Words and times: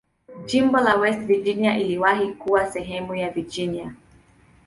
Jimbo 0.45 0.77
la 0.79 0.95
West 0.97 1.19
Virginia 1.19 1.77
iliwahi 1.77 2.33
kuwa 2.33 2.71
sehemu 2.71 3.15
ya 3.15 3.29
Virginia. 3.29 3.95